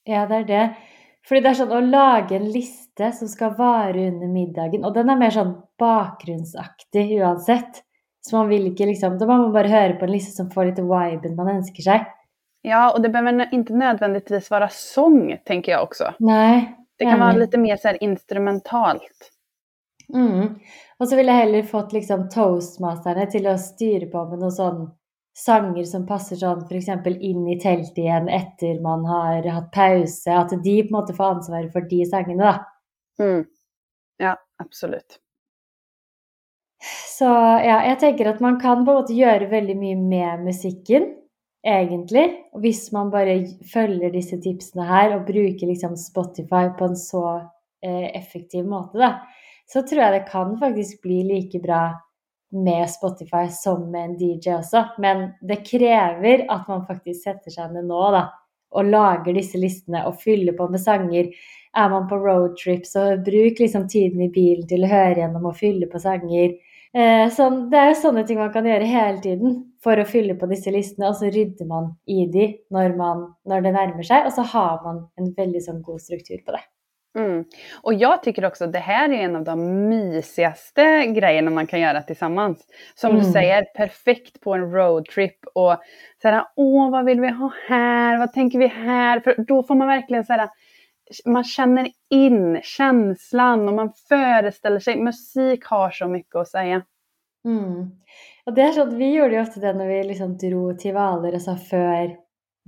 Ja, 0.04 0.26
det 0.26 0.34
er 0.34 0.44
det. 0.44 0.64
Fordi 1.28 1.44
det 1.44 1.50
er 1.52 1.58
sånn 1.60 1.74
å 1.76 1.82
lage 1.84 2.34
en 2.34 2.48
liste 2.50 3.12
som 3.14 3.28
skal 3.30 3.52
vare 3.54 4.08
under 4.08 4.32
middagen, 4.32 4.82
og 4.82 4.96
den 4.96 5.12
er 5.12 5.20
mer 5.20 5.30
sånn 5.30 5.52
bakgrunnsaktig 5.78 7.04
uansett. 7.20 7.84
Så 8.26 8.34
man 8.36 8.50
vil 8.50 8.66
ikke 8.72 8.90
liksom 8.90 9.14
Da 9.16 9.24
må 9.28 9.36
man 9.44 9.54
bare 9.54 9.70
høre 9.70 9.94
på 9.96 10.04
en 10.04 10.12
liste 10.12 10.34
som 10.34 10.50
får 10.50 10.72
litt 10.72 10.82
viben 10.82 11.38
man 11.38 11.54
ønsker 11.54 11.86
seg. 11.86 12.10
Ja, 12.66 12.90
og 12.90 12.98
det 13.04 13.14
behøver 13.14 13.46
ikke 13.46 13.78
nødvendigvis 13.78 14.50
være 14.50 14.68
sang, 14.74 15.22
tenker 15.46 15.76
jeg 15.76 15.86
også. 15.86 16.16
Nei. 16.18 16.66
Det 16.98 17.06
kan 17.06 17.22
være 17.22 17.44
litt 17.44 17.60
mer 17.62 17.78
så 17.80 17.94
instrumentalt. 18.02 19.30
Mm. 20.12 20.58
Og 20.98 21.06
så 21.06 21.16
ville 21.16 21.32
jeg 21.32 21.46
heller 21.46 21.68
fått 21.70 21.94
liksom 21.94 22.26
toastmasterne 22.34 23.30
til 23.30 23.46
å 23.46 23.54
styre 23.60 24.10
på 24.10 24.24
med 24.32 24.42
noe 24.42 24.52
sånn 24.52 24.88
sanger 25.37 25.87
som 25.88 26.06
passer 26.08 26.38
sånn 26.40 26.64
f.eks. 26.66 26.90
inn 27.20 27.46
i 27.49 27.58
teltet 27.60 27.99
igjen 28.02 28.28
etter 28.28 28.80
man 28.82 29.06
har 29.08 29.46
hatt 29.46 29.70
pause. 29.75 30.34
At 30.34 30.52
de 30.52 30.76
på 30.82 30.90
en 30.90 30.99
måte 30.99 31.16
får 31.16 31.37
ansvaret 31.37 31.72
for 31.72 31.87
de 31.90 32.04
sangene, 32.08 32.52
da. 32.52 33.22
Mm. 33.22 33.44
Ja, 34.20 34.37
absolutt. 34.62 35.20
Så 37.18 37.28
ja, 37.28 37.80
jeg 37.84 37.99
tenker 38.00 38.30
at 38.30 38.40
man 38.40 38.56
kan 38.60 38.84
på 38.87 38.92
en 38.92 39.02
måte 39.02 39.16
gjøre 39.16 39.50
veldig 39.50 39.76
mye 39.76 39.96
med 40.00 40.44
musikken, 40.46 41.10
egentlig. 41.66 42.26
Hvis 42.60 42.87
man 42.96 43.12
bare 43.12 43.42
følger 43.72 44.12
disse 44.14 44.40
tipsene 44.40 44.87
her 44.88 45.16
og 45.18 45.26
bruker 45.28 45.68
liksom 45.68 45.99
Spotify 46.00 46.70
på 46.78 46.88
en 46.88 46.96
så 46.96 47.25
eh, 47.84 48.08
effektiv 48.16 48.64
måte, 48.68 48.96
da, 49.00 49.12
så 49.68 49.84
tror 49.84 50.06
jeg 50.06 50.16
det 50.16 50.30
kan 50.30 50.56
faktisk 50.60 51.04
bli 51.04 51.20
like 51.28 51.60
bra 51.62 51.82
med 52.50 52.90
Spotify 52.90 53.49
som 53.52 53.95
en 53.95 54.16
DJ 54.19 54.57
også. 54.57 54.85
Men 54.99 55.30
det 55.40 55.62
krever 55.66 56.47
at 56.50 56.69
man 56.69 56.87
faktisk 56.88 57.25
setter 57.25 57.54
seg 57.54 57.75
ned 57.75 57.88
nå 57.90 58.02
da, 58.14 58.26
og 58.71 58.90
lager 58.90 59.35
disse 59.35 59.59
listene 59.59 60.04
og 60.09 60.21
fyller 60.23 60.57
på 60.59 60.69
med 60.71 60.83
sanger. 60.83 61.30
Er 61.76 61.90
man 61.92 62.09
på 62.11 62.19
roadtrip, 62.19 62.87
så 62.87 63.14
bruk 63.23 63.62
liksom 63.62 63.87
tiden 63.88 64.25
i 64.26 64.33
bilen 64.35 64.66
til 64.71 64.85
å 64.85 64.90
høre 64.90 65.23
gjennom 65.23 65.47
og 65.52 65.59
fylle 65.59 65.87
på 65.90 66.02
sanger. 66.02 66.57
Eh, 66.90 67.28
sånn, 67.30 67.69
det 67.71 67.78
er 67.78 67.92
jo 67.92 68.00
sånne 68.00 68.25
ting 68.26 68.40
man 68.40 68.50
kan 68.50 68.66
gjøre 68.66 68.88
hele 68.90 69.23
tiden 69.23 69.61
for 69.85 70.00
å 70.00 70.09
fylle 70.09 70.35
på 70.38 70.49
disse 70.50 70.73
listene, 70.75 71.12
og 71.12 71.21
så 71.21 71.30
rydder 71.30 71.69
man 71.71 71.92
i 72.11 72.25
de 72.33 72.49
når, 72.75 72.97
man, 72.99 73.23
når 73.47 73.62
det 73.66 73.75
nærmer 73.78 74.11
seg, 74.11 74.26
og 74.26 74.35
så 74.35 74.47
har 74.57 74.83
man 74.83 75.04
en 75.21 75.30
veldig 75.38 75.62
sånn 75.69 75.83
god 75.87 76.02
struktur 76.02 76.42
på 76.42 76.59
det. 76.59 76.64
Mm. 77.18 77.44
Och 77.82 77.94
jag 77.94 78.22
tycker 78.22 78.44
också 78.44 78.64
att 78.64 78.72
det 78.72 78.78
här 78.78 79.08
är 79.08 79.14
en 79.24 79.36
av 79.36 79.44
de 79.44 79.88
mysigaste 79.88 81.06
grejerna 81.06 81.50
man 81.50 81.66
kan 81.66 81.80
göra 81.80 82.02
tillsammans. 82.02 82.66
Som 82.94 83.10
Mm. 83.10 83.22
du 83.22 83.32
säger, 83.32 83.64
perfekt 83.64 84.40
på 84.40 84.54
en 84.54 84.72
roadtrip 84.72 85.46
och 85.54 85.76
så 86.22 86.28
här, 86.28 86.44
åh 86.56 86.90
vad 86.90 87.04
vill 87.04 87.20
vi 87.20 87.28
ha 87.28 87.50
här, 87.68 88.18
vad 88.18 88.32
tänker 88.32 88.58
vi 88.58 88.66
här? 88.66 89.20
För 89.20 89.34
då 89.48 89.62
får 89.62 89.74
man 89.74 89.88
verkligen 89.88 90.24
så 90.24 90.32
här, 90.32 90.48
man 91.26 91.44
känner 91.44 91.88
in 92.10 92.60
känslan 92.62 93.68
och 93.68 93.74
man 93.74 93.92
föreställer 94.08 94.78
sig, 94.80 95.00
musik 95.00 95.64
har 95.64 95.90
så 95.90 96.08
mycket 96.08 96.34
att 96.36 96.48
säga. 96.48 96.82
Mm. 97.44 97.90
Og 98.46 98.54
det 98.54 98.62
er 98.62 98.72
sånn, 98.72 98.96
Vi 98.98 99.14
gjorde 99.14 99.34
ju 99.34 99.40
ofte 99.40 99.60
det 99.60 99.72
når 99.76 99.86
vi 99.86 100.02
liksom 100.04 100.36
dro 100.36 100.74
til 100.76 100.92
Hvaler, 100.92 101.38
sa 101.38 101.54
før 101.56 102.16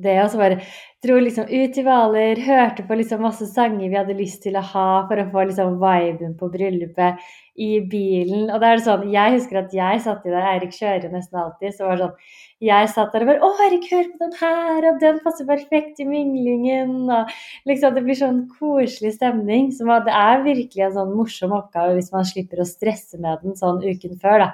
det. 0.02 0.16
Og 0.22 0.30
så 0.32 0.40
bare 0.40 0.58
dro 1.02 1.16
liksom 1.18 1.48
ut 1.50 1.72
til 1.74 1.86
Hvaler, 1.86 2.40
hørte 2.46 2.84
på 2.86 2.98
liksom 2.98 3.24
masse 3.26 3.46
sanger 3.50 3.88
vi 3.88 3.98
hadde 3.98 4.18
lyst 4.18 4.42
til 4.44 4.58
å 4.58 4.62
ha 4.72 4.88
for 5.08 5.18
å 5.18 5.28
få 5.32 5.46
liksom 5.48 5.78
viben 5.82 6.36
på 6.38 6.50
bryllupet 6.52 7.22
i 7.60 7.80
bilen. 7.90 8.46
Og 8.50 8.60
da 8.62 8.70
er 8.70 8.78
det 8.78 8.86
sånn, 8.86 9.08
Jeg 9.12 9.34
husker 9.34 9.58
at 9.60 9.74
jeg 9.76 10.00
satt 10.04 10.24
i 10.26 10.32
der, 10.32 10.46
Eirik 10.54 10.72
kjører 10.76 11.12
nesten 11.12 11.40
alltid, 11.42 11.74
så 11.76 11.88
var 11.88 11.96
det 11.98 12.06
sånn 12.06 12.16
Jeg 12.62 12.88
satt 12.94 13.12
der 13.12 13.24
og 13.24 13.28
bare 13.32 13.42
'Å, 13.42 13.50
Eirik, 13.66 13.88
hør 13.90 14.04
på 14.12 14.18
den 14.22 14.36
her, 14.40 14.88
og 14.92 15.00
den 15.00 15.18
passer 15.24 15.44
perfekt 15.44 16.00
i 16.00 16.04
minglingen.' 16.06 17.10
Og 17.10 17.28
liksom 17.66 17.94
Det 17.94 18.04
blir 18.04 18.14
sånn 18.14 18.48
koselig 18.58 19.14
stemning. 19.18 19.70
Så 19.72 19.84
det 20.04 20.14
er 20.14 20.44
virkelig 20.44 20.86
en 20.86 20.94
sånn 20.98 21.16
morsom 21.16 21.52
oppgave 21.52 21.94
hvis 21.98 22.12
man 22.12 22.24
slipper 22.24 22.62
å 22.62 22.68
stresse 22.68 23.18
med 23.18 23.42
den 23.42 23.54
sånn 23.54 23.82
uken 23.82 24.18
før, 24.20 24.38
da. 24.46 24.50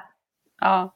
Ja. 0.62 0.90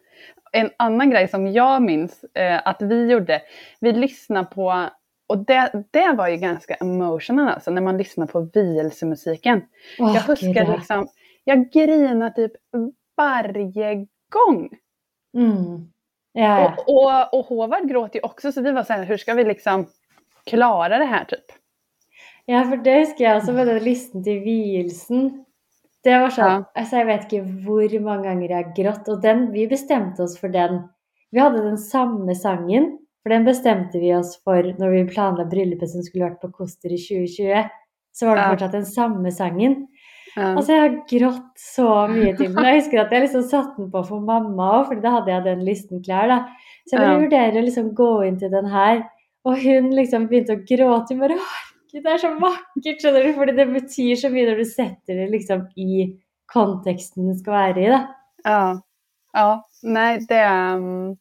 En 0.53 0.71
annan 0.77 1.11
grej 1.11 1.29
som 1.29 1.47
jag 1.47 1.83
minns 1.83 2.25
eh, 2.25 2.61
att 2.65 2.83
vi 2.83 3.11
gjorde, 3.11 3.43
vi 3.81 3.93
lyssnade 3.93 4.47
på, 4.47 4.89
och 5.27 5.39
det, 5.39 5.87
det 5.91 6.13
var 6.13 6.29
ju 6.29 6.37
ganska 6.37 6.75
emotional 6.75 7.49
alltså, 7.49 7.71
när 7.71 7.83
man 7.83 7.99
lyssnar 7.99 8.27
på 8.27 8.41
vielsemusiken. 8.41 9.63
Oh, 9.99 10.15
jag 10.15 10.23
huskar 10.23 10.77
liksom, 10.77 11.09
jag 11.45 11.71
grinar 11.73 12.31
typ 12.31 12.53
varje 13.17 14.07
gång. 14.31 14.69
Mm. 15.37 15.89
Yeah. 16.39 16.73
Och, 16.79 16.89
och, 16.89 17.39
och 17.39 17.47
Håvard 17.47 17.89
gråter 17.89 18.19
ju 18.19 18.23
också, 18.23 18.53
så 18.53 18.63
vi 18.63 18.73
var 18.73 18.83
så 18.83 18.93
här, 18.93 19.05
hur 19.05 19.17
ska 19.17 19.35
vi 19.35 19.45
liksom 19.45 19.87
klara 20.45 20.99
det 20.99 21.05
här 21.05 21.25
typ? 21.25 21.45
ja, 22.45 22.65
for 22.65 22.77
det 22.77 22.99
husker 22.99 23.25
jeg 23.25 23.37
også 23.37 23.53
med 23.53 23.67
den 23.67 23.83
listen 23.85 24.25
til 24.25 24.43
vielsen. 24.45 25.45
Det 26.05 26.19
var 26.19 26.31
sånn 26.35 26.49
Ja. 26.51 26.65
altså 26.77 26.97
Jeg 26.99 27.07
vet 27.07 27.27
ikke 27.29 27.65
hvor 27.65 28.01
mange 28.03 28.25
ganger 28.25 28.49
jeg 28.49 28.65
har 28.65 28.73
grått. 28.75 29.09
Og 29.09 29.23
den, 29.23 29.53
vi 29.53 29.67
bestemte 29.71 30.21
oss 30.25 30.37
for 30.39 30.49
den. 30.49 30.89
Vi 31.33 31.41
hadde 31.41 31.63
den 31.63 31.79
samme 31.79 32.35
sangen, 32.35 32.99
for 33.23 33.31
den 33.31 33.45
bestemte 33.47 34.01
vi 34.01 34.13
oss 34.15 34.37
for 34.45 34.63
når 34.63 34.91
vi 34.91 35.05
planla 35.15 35.45
bryllupet 35.49 35.89
som 35.89 36.03
skulle 36.03 36.29
vært 36.31 36.41
på 36.43 36.53
Koster 36.53 36.91
i 36.91 36.99
2020. 36.99 37.71
Så 38.13 38.27
var 38.27 38.35
det 38.37 38.43
Ja. 38.43 38.51
fortsatt 38.51 38.73
den 38.73 38.85
samme 38.85 39.31
sangen. 39.33 39.87
Ja. 40.37 40.55
Altså, 40.57 40.69
jeg 40.73 40.81
har 40.81 40.99
grått 41.09 41.57
så 41.57 42.09
mye 42.09 42.37
til 42.37 42.53
den. 42.55 42.65
Jeg 42.65 42.81
husker 42.83 43.01
at 43.01 43.11
jeg 43.13 43.23
liksom 43.29 43.43
satte 43.49 43.77
den 43.79 43.91
på 43.91 44.03
for 44.07 44.21
mamma 44.21 44.81
òg, 44.83 44.87
for 44.89 44.95
da 45.01 45.11
hadde 45.21 45.29
jeg 45.29 45.45
den 45.45 45.65
listen 45.65 46.03
klar. 46.03 46.27
da. 46.29 46.39
Så 46.89 46.97
jeg 46.97 47.01
bare 47.01 47.21
vurderer 47.21 47.61
å 47.61 47.65
liksom 47.65 47.95
gå 47.95 48.27
inn 48.27 48.39
til 48.39 48.51
den 48.51 48.67
her, 48.67 49.05
og 49.45 49.57
hun 49.59 49.91
liksom 49.93 50.29
begynte 50.29 50.57
å 50.57 50.65
gråte. 50.67 51.11
Hun 51.11 51.21
bare 51.21 51.37
Herregud, 51.39 51.62
det 51.93 52.05
er 52.09 52.21
så 52.23 52.33
vakkert, 52.41 53.01
skjønner 53.03 53.27
du, 53.27 53.33
fordi 53.37 53.57
det 53.57 53.69
betyr 53.73 54.15
så 54.21 54.31
mye 54.33 54.47
når 54.49 54.63
du 54.63 54.69
setter 54.69 55.19
det 55.21 55.31
liksom 55.33 55.67
i 55.77 56.05
konteksten 56.53 57.29
det 57.29 57.39
skal 57.41 57.59
være 57.59 57.83
i, 57.83 57.91
da. 57.93 58.01
Ja, 58.45 58.63
ja, 59.37 59.51
nej 59.83 60.23
det... 60.29 60.47
um, 60.77 61.19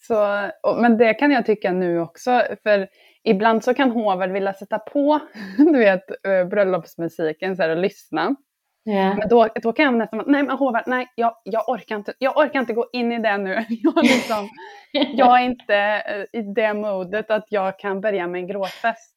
Så, 0.00 0.16
og, 0.62 0.78
men 0.80 0.94
det 0.96 1.14
kan 1.20 1.32
jeg 1.32 1.44
tykke 1.44 1.72
nu 1.76 1.88
også, 2.00 2.38
for 2.64 2.86
ibland 3.28 3.60
så 3.64 3.74
kan 3.76 3.90
Håvard 3.92 4.32
vilja 4.32 4.54
sätta 4.56 4.78
på, 4.78 5.18
du 5.58 5.78
vet, 5.78 6.06
bröllopsmusiken 6.50 7.56
så 7.56 7.62
här, 7.62 7.70
och 7.70 7.76
lyssna. 7.76 8.34
Ja. 8.82 9.14
Men 9.14 9.28
då, 9.28 9.48
då 9.62 9.72
kan 9.72 9.84
jag 9.84 9.94
nästan 9.94 10.18
vara, 10.18 10.30
nej 10.30 10.42
men 10.42 10.56
Håvard, 10.56 10.82
nej, 10.86 11.06
jag, 11.14 11.34
jag, 11.44 11.68
orkar 11.68 11.96
inte, 11.96 12.14
jag 12.18 12.36
orkar 12.36 12.60
inte 12.60 12.72
gå 12.72 12.86
in 12.92 13.12
i 13.12 13.18
det 13.18 13.36
nu. 13.36 13.54
Jag, 13.68 14.02
liksom, 14.02 14.48
jag 14.92 15.40
är 15.40 15.44
inte 15.44 16.02
i 16.32 16.42
det 16.42 16.74
modet 16.74 17.30
att 17.30 17.46
jag 17.48 17.78
kan 17.78 18.00
börja 18.00 18.26
med 18.26 18.38
en 18.38 18.46
gråtfest. 18.46 19.16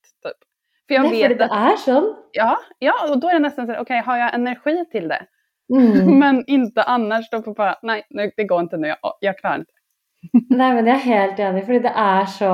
Typ. 0.93 1.13
jeg 1.17 1.29
vet 1.33 1.39
det 1.41 1.49
er 1.59 1.77
sånn. 1.81 2.09
ja, 2.37 2.53
ja, 2.83 2.95
og 3.07 3.19
da 3.21 3.31
er 3.31 3.39
det 3.39 3.45
nesten 3.47 3.69
sånn 3.69 3.81
OK, 3.81 3.93
har 4.05 4.19
jeg 4.21 4.35
energi 4.37 4.75
til 4.93 5.09
det? 5.11 5.21
Mm. 5.73 6.09
Men 6.21 6.41
ikke 6.47 6.85
annars, 6.89 7.29
Da 7.31 7.41
får 7.41 7.55
bare 7.57 7.77
Nei, 7.87 8.01
det 8.11 8.47
går 8.49 8.67
ikke 8.67 8.81
nå. 8.81 8.91
Jeg, 8.91 9.13
jeg 9.23 9.39
klarer 9.39 9.63
inte. 9.63 9.73
Nei, 10.59 10.69
men 10.71 10.87
jeg 10.87 10.93
er 10.95 11.03
helt 11.03 11.39
enig, 11.43 11.65
fordi 11.67 11.81
det 11.83 11.91
er 11.99 12.27
så 12.31 12.51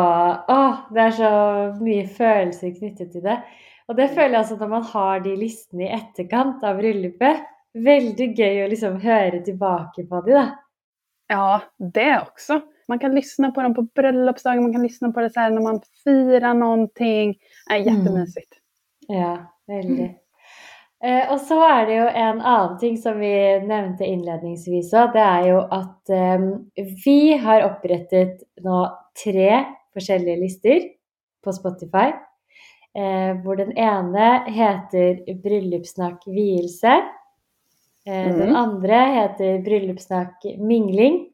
Åh, 0.50 0.80
det 0.94 1.04
er 1.04 1.12
så 1.20 1.34
mye 1.78 2.08
følelser 2.10 2.72
knyttet 2.74 3.12
til 3.14 3.26
det. 3.26 3.36
Og 3.90 3.98
det 3.98 4.08
føler 4.14 4.36
jeg 4.38 4.42
altså 4.44 4.58
når 4.58 4.72
man 4.72 4.88
har 4.90 5.22
de 5.26 5.36
listene 5.38 5.86
i 5.86 5.92
etterkant 5.94 6.66
av 6.66 6.82
bryllupet. 6.82 7.46
Veldig 7.86 8.28
gøy 8.38 8.64
å 8.64 8.70
liksom 8.72 8.98
høre 9.04 9.44
tilbake 9.46 10.06
på 10.10 10.22
de, 10.26 10.34
da. 10.34 10.46
Ja, 11.30 11.60
det 11.78 12.10
också. 12.24 12.64
Man 12.90 13.00
kan 13.00 13.16
lyssna 13.16 13.52
på 13.52 13.62
dem 13.62 13.74
på 13.74 13.82
bröllopsdagen, 13.82 14.64
man 14.64 14.74
kan 14.74 14.84
lyssna 14.84 15.12
på 15.12 15.22
det 15.22 15.30
så 15.30 15.40
här 15.40 15.50
när 15.50 15.62
man 15.62 15.82
firar 16.04 16.54
någonting. 16.54 17.36
Äh, 17.72 17.78
jättemysigt. 17.78 18.54
Ja, 19.08 19.38
veldig. 19.68 20.16
Eh, 21.04 21.32
og 21.32 21.40
så 21.40 21.56
er 21.64 21.86
det 21.88 21.96
jo 21.96 22.08
en 22.08 22.42
annen 22.42 22.80
ting 22.80 22.98
som 23.00 23.20
vi 23.22 23.32
nevnte 23.64 24.04
innledningsvis 24.04 24.92
òg. 24.92 25.14
Det 25.14 25.24
er 25.24 25.46
jo 25.48 25.62
at 25.72 26.12
eh, 26.12 26.48
vi 27.06 27.38
har 27.40 27.68
opprettet 27.70 28.42
nå 28.66 28.82
tre 29.24 29.62
forskjellige 29.96 30.42
lister 30.42 30.90
på 31.46 31.54
Spotify. 31.56 32.10
Eh, 32.98 33.32
hvor 33.46 33.56
den 33.56 33.72
ene 33.78 34.28
heter 34.50 35.24
Bryllupssnakk 35.40 36.28
vielse. 36.28 37.00
Mm. 38.10 38.40
Den 38.40 38.56
andre 38.56 39.00
heter 39.16 39.62
Bryllupssnakk 39.64 40.44
mingling. 40.58 41.29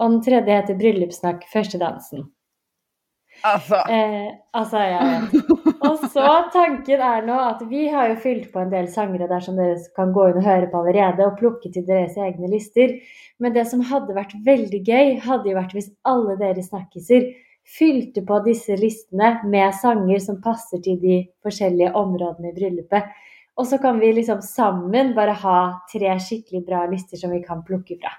Og 0.00 0.14
den 0.14 0.20
tredje 0.24 0.60
heter 0.60 0.78
Bryllupssnakk 0.80 1.44
førstedansen. 1.52 2.28
Altså. 3.46 3.76
Eh, 3.88 4.32
altså, 4.52 4.80
ja, 4.84 5.00
ja. 5.12 5.20
Og 5.88 6.02
så 6.12 6.24
tanken 6.52 7.00
er 7.00 7.22
nå 7.24 7.36
at 7.40 7.62
vi 7.70 7.86
har 7.88 8.10
jo 8.10 8.18
fylt 8.20 8.50
på 8.52 8.60
en 8.60 8.72
del 8.72 8.88
sangere 8.92 9.28
der 9.30 9.44
som 9.44 9.56
dere 9.56 9.78
kan 9.96 10.12
gå 10.12 10.26
inn 10.28 10.40
og 10.40 10.44
høre 10.44 10.68
på 10.68 10.82
allerede, 10.82 11.24
og 11.24 11.38
plukke 11.40 11.70
til 11.72 11.86
deres 11.88 12.18
egne 12.20 12.50
lister. 12.52 12.98
Men 13.40 13.54
det 13.56 13.64
som 13.70 13.84
hadde 13.88 14.16
vært 14.16 14.34
veldig 14.44 14.82
gøy, 14.84 15.14
hadde 15.24 15.52
jo 15.52 15.56
vært 15.56 15.72
hvis 15.76 15.88
alle 16.08 16.36
dere 16.40 16.64
snakkiser 16.64 17.30
fylte 17.70 18.24
på 18.26 18.40
disse 18.44 18.76
listene 18.76 19.34
med 19.48 19.74
sanger 19.78 20.20
som 20.22 20.40
passer 20.44 20.82
til 20.84 20.98
de 21.00 21.20
forskjellige 21.44 21.92
områdene 21.96 22.50
i 22.50 22.56
bryllupet. 22.56 23.12
Og 23.60 23.68
så 23.68 23.80
kan 23.80 24.00
vi 24.00 24.12
liksom 24.16 24.40
sammen 24.44 25.14
bare 25.16 25.36
ha 25.42 25.58
tre 25.92 26.16
skikkelig 26.22 26.64
bra 26.66 26.86
lister 26.90 27.20
som 27.20 27.32
vi 27.32 27.42
kan 27.44 27.64
plukke 27.66 27.96
fra. 28.00 28.12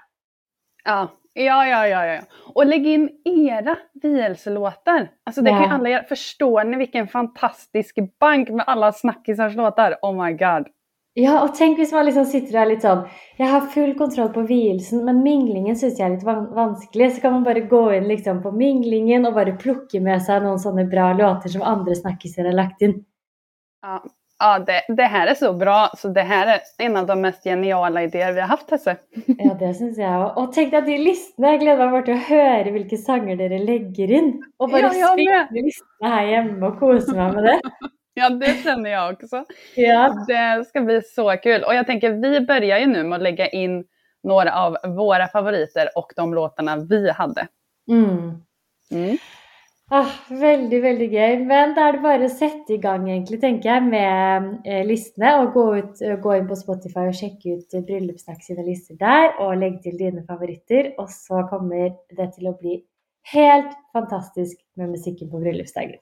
Ja. 0.86 1.00
Ja, 1.34 1.66
ja, 1.66 1.86
ja, 1.88 2.06
ja. 2.06 2.20
Och 2.54 2.66
lägg 2.66 2.86
in 2.86 3.10
era 3.24 3.76
vielselåtar. 4.02 5.08
Alltså 5.26 5.42
det 5.42 5.50
kan 5.50 5.60
ju 5.62 5.66
Ja. 5.68 5.72
alla 5.74 5.88
göra. 5.88 6.02
Förstår 6.04 6.64
ni 6.64 6.76
vilken 6.76 7.08
fantastisk 7.08 7.98
bank 8.20 8.48
med 8.48 8.64
alla 8.66 8.92
snackisars 8.92 9.56
låtar? 9.56 9.96
Oh 10.02 10.24
my 10.24 10.32
god. 10.32 10.66
Ja, 11.14 11.42
og 11.42 11.54
tenk 11.54 11.76
hvis 11.78 11.92
man 11.92 12.06
liksom 12.06 12.24
sitter 12.24 12.52
der 12.52 12.66
litt 12.70 12.82
sånn 12.82 13.02
Jeg 13.38 13.48
har 13.52 13.66
full 13.74 13.90
kontroll 13.98 14.30
på 14.32 14.46
vielsen, 14.48 15.04
men 15.04 15.22
minglingen 15.22 15.76
syns 15.76 15.98
jeg 15.98 16.06
er 16.06 16.14
litt 16.14 16.24
van 16.24 16.46
vanskelig. 16.56 17.10
Så 17.12 17.20
kan 17.20 17.32
man 17.32 17.44
bare 17.44 17.60
gå 17.68 17.82
inn 17.96 18.08
liksom 18.08 18.42
på 18.42 18.50
minglingen 18.52 19.26
og 19.26 19.34
bare 19.34 19.52
plukke 19.60 20.00
med 20.00 20.22
seg 20.22 20.42
noen 20.42 20.58
sånne 20.58 20.86
bra 20.90 21.12
låter 21.12 21.48
som 21.52 21.62
andre 21.62 21.94
snakkiser 21.94 22.44
har 22.48 22.52
lagt 22.56 22.82
inn. 22.82 23.04
Ja, 23.82 24.00
ja 24.42 24.58
det, 24.66 24.80
det 24.98 25.06
her 25.12 25.30
er 25.30 25.38
så 25.38 25.52
bra. 25.54 25.76
Så 25.98 26.10
det 26.14 26.24
her 26.26 26.50
er 26.56 26.66
en 26.82 26.98
av 26.98 27.06
de 27.06 27.16
mest 27.22 27.46
geniala 27.46 28.02
ideene 28.08 28.34
vi 28.36 28.42
har 28.42 28.50
hatt. 28.50 28.66
Hesse. 28.74 28.96
Ja, 29.38 29.54
det 29.60 29.72
syns 29.78 30.00
jeg 30.00 30.10
òg. 30.10 30.36
Og 30.40 30.52
tenk 30.56 30.74
deg 30.74 30.90
de 30.90 30.98
listene! 30.98 31.54
Jeg 31.54 31.62
gleder 31.62 31.84
meg 31.84 31.96
bare 31.96 32.06
til 32.08 32.18
å 32.18 32.26
høre 32.28 32.74
hvilke 32.74 32.98
sanger 33.00 33.38
dere 33.40 33.62
legger 33.62 34.14
inn. 34.18 34.30
Og 34.58 34.74
bare 34.74 34.90
Ja, 34.90 35.14
jeg 35.14 35.46
spille 35.46 35.66
listene 35.70 36.14
her 36.16 36.30
hjemme 36.32 36.70
og 36.72 36.78
kose 36.82 37.16
meg 37.16 37.38
med 37.38 37.50
det. 37.52 37.58
Ja, 38.12 38.26
det 38.28 38.50
kjenner 38.60 38.90
jeg 38.90 39.14
også. 39.14 39.38
Ja. 39.80 40.02
Det 40.28 40.40
skal 40.68 40.84
bli 40.84 40.98
så 41.08 41.24
kul. 41.40 41.62
Og 41.64 41.72
jeg 41.72 41.86
tenker, 41.88 42.18
vi 42.20 42.42
begynner 42.44 42.82
jo 42.82 42.90
nå 42.90 43.04
med 43.08 43.16
å 43.16 43.24
legge 43.24 43.46
inn 43.56 43.78
noen 44.28 44.50
av 44.52 44.76
våre 44.96 45.30
favoriter 45.32 45.88
og 45.96 46.12
de 46.18 46.26
låtene 46.36 46.76
vi 46.90 47.00
hadde. 47.16 47.46
Mm. 47.88 48.42
Mm. 48.92 49.16
Ah, 49.92 50.08
veldig, 50.40 50.78
veldig 50.80 51.06
gøy. 51.12 51.34
Men 51.44 51.74
da 51.76 51.90
er 51.90 51.98
det 51.98 52.04
bare 52.06 52.24
å 52.24 52.32
sette 52.32 52.72
i 52.72 52.80
gang, 52.80 53.02
egentlig, 53.10 53.42
tenker 53.42 53.68
jeg, 53.74 53.88
med 53.90 54.46
eh, 54.64 54.86
listene. 54.88 55.34
Og 55.42 55.50
gå, 55.52 55.64
ut, 55.82 56.00
eh, 56.00 56.14
gå 56.22 56.32
inn 56.38 56.48
på 56.48 56.56
Spotify 56.56 57.10
og 57.10 57.18
sjekke 57.18 57.58
ut 57.58 57.76
eh, 57.76 57.84
Bryllupssnakk 57.90 58.40
sine 58.40 58.64
lister 58.64 58.96
der. 59.02 59.34
Og 59.44 59.58
legge 59.60 59.82
til 59.84 60.00
dine 60.00 60.24
favoritter. 60.24 60.94
Og 60.96 61.12
så 61.12 61.44
kommer 61.50 61.92
det 62.16 62.30
til 62.38 62.48
å 62.48 62.54
bli 62.56 62.78
helt 63.34 63.76
fantastisk 63.92 64.56
med 64.80 64.94
musikken 64.94 65.28
på 65.28 65.44
bryllupsdagen. 65.44 66.00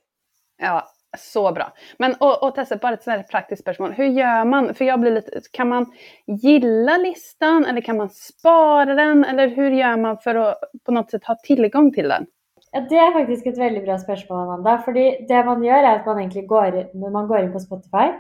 Ja, 0.63 0.85
Så 1.19 1.53
bra. 1.53 1.73
Men 1.99 2.15
och, 2.21 2.43
och 2.43 2.55
Tessa, 2.55 2.77
bara 2.77 2.95
ett 2.95 3.03
sånt 3.03 3.29
praktiskt 3.29 3.63
spörsmål. 3.63 3.93
Hur 3.93 4.05
gör 4.07 4.45
man? 4.45 4.75
För 4.75 4.85
jag 4.85 5.01
blir 5.01 5.11
lite, 5.11 5.41
kan 5.53 5.69
man 5.69 5.93
gilla 6.27 6.97
listan 6.97 7.65
eller 7.65 7.81
kan 7.81 7.97
man 7.97 8.11
spara 8.11 8.95
den? 8.95 9.25
Eller 9.25 9.49
hur 9.49 9.71
gör 9.71 9.97
man 9.97 10.19
för 10.19 10.35
att 10.35 10.59
på 10.87 10.93
något 10.93 11.11
sätt 11.11 11.25
ha 11.25 11.35
tillgång 11.35 11.93
till 11.93 12.09
den? 12.09 12.27
Ja, 12.73 12.81
Det 12.81 12.99
er 12.99 13.13
faktisk 13.13 13.47
et 13.47 13.59
veldig 13.59 13.83
bra 13.85 13.97
spørsmål, 13.99 14.43
Amanda. 14.45 14.77
Fordi 14.85 15.07
det 15.29 15.45
man 15.47 15.63
gjør, 15.63 15.83
er 15.83 15.99
at 15.99 16.07
man 16.07 16.19
egentlig 16.19 16.47
går, 16.49 16.77
når 16.95 17.11
man 17.11 17.27
går 17.27 17.45
inn 17.45 17.53
på 17.53 17.63
Spotify, 17.63 18.13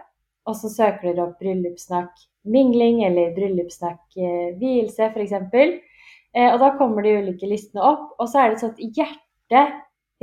og 0.48 0.56
så 0.56 0.70
søker 0.72 1.10
dere 1.10 1.28
opp 1.28 1.38
bryllupssnakk 1.38 2.26
mingling 2.48 3.04
eller 3.04 3.34
bryllupssnakk 3.36 4.16
eh, 4.16 4.58
vielse, 4.60 5.10
f.eks. 5.10 5.32
Eh, 6.32 6.48
og 6.48 6.58
da 6.62 6.72
kommer 6.78 7.04
de 7.04 7.16
ulike 7.20 7.48
listene 7.50 7.84
opp, 7.84 8.14
og 8.18 8.30
så 8.30 8.42
er 8.42 8.50
det 8.50 8.58
et 8.58 8.64
sånt 8.64 8.82
hjerte 8.96 9.64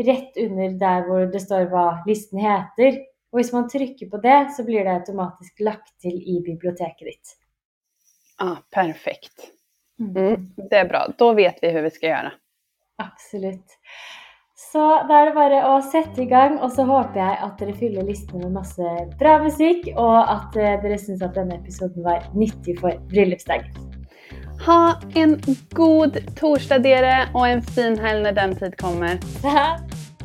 rett 0.07 0.39
under 0.43 0.73
der 0.81 1.05
hvor 1.07 1.27
det 1.31 1.41
står 1.43 1.69
hva 1.71 1.85
listen 2.07 2.41
heter. 2.41 3.01
Og 3.31 3.41
hvis 3.41 3.53
man 3.53 3.67
trykker 3.69 4.09
på 4.11 4.21
det, 4.23 4.37
så 4.55 4.65
blir 4.65 4.85
det 4.85 4.95
automatisk 5.01 5.61
lagt 5.65 5.93
til 6.03 6.15
i 6.15 6.39
biblioteket 6.45 7.11
ditt. 7.11 7.37
Ah, 8.39 8.59
perfekt. 8.71 9.51
Mm, 9.99 10.53
det 10.69 10.77
er 10.77 10.89
bra. 10.89 11.07
Da 11.17 11.31
vet 11.37 11.57
vi 11.61 11.71
hva 11.73 11.83
vi 11.87 11.93
skal 11.95 12.13
göra. 12.13 12.35
Absolutt. 12.97 13.77
Så 14.57 14.81
da 15.09 15.19
er 15.19 15.29
det 15.29 15.35
bare 15.35 15.59
å 15.69 15.75
sette 15.85 16.23
i 16.23 16.29
gang, 16.29 16.55
og 16.65 16.71
så 16.73 16.83
håper 16.89 17.19
jeg 17.21 17.35
at 17.45 17.59
dere 17.61 17.75
fyller 17.77 18.07
listene 18.07 18.47
med 18.47 18.57
masse 18.57 18.93
bra 19.19 19.35
musikk, 19.43 19.85
og 19.93 20.17
at 20.17 20.57
eh, 20.57 20.79
dere 20.81 20.97
syns 21.01 21.21
at 21.21 21.37
denne 21.37 21.59
episoden 21.59 22.01
var 22.07 22.25
nyttig 22.33 22.79
for 22.81 22.97
bryllupsdagen. 23.13 23.69
Ha 24.65 24.97
en 25.21 25.37
god 25.77 26.17
torsdag 26.39 26.81
dere 26.87 27.15
og 27.35 27.45
en 27.45 27.61
fin 27.69 27.99
helg 28.01 28.25
når 28.25 28.37
den 28.41 28.57
tid 28.63 28.77
kommer. 28.81 29.21